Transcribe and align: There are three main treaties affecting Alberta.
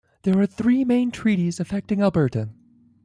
There 0.23 0.35
are 0.39 0.47
three 0.47 0.83
main 0.83 1.11
treaties 1.11 1.59
affecting 1.59 2.01
Alberta. 2.01 2.49